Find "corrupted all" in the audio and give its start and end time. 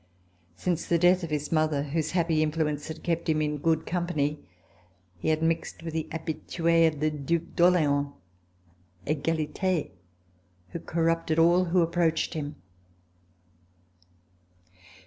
10.79-11.65